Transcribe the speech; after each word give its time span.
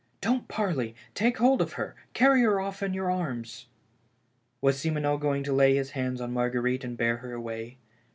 "Don't 0.21 0.47
parley— 0.47 0.95
take 1.13 1.37
hold 1.37 1.61
of 1.61 1.73
her— 1.73 1.95
carry 2.15 2.41
her 2.41 2.59
off 2.59 2.81
in 2.81 2.91
your 2.95 3.11
arms." 3.11 3.67
Was 4.59 4.79
Simoneau 4.81 5.19
going 5.19 5.43
to 5.43 5.53
lay 5.53 5.75
his 5.75 5.91
hands 5.91 6.19
on 6.19 6.33
Marguerite 6.33 6.83
and 6.83 6.97
bear 6.97 7.17
her 7.17 7.33
away 7.33 7.77